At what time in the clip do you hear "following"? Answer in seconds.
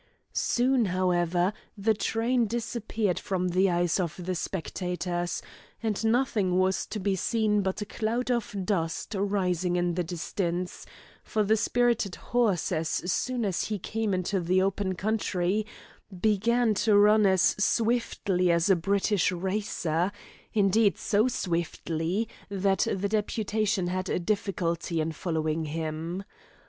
25.11-25.65